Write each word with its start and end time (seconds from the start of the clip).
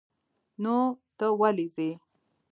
نو 0.63 0.75
ته 1.17 1.25
ولې 1.39 1.67
ځې؟ 1.75 1.89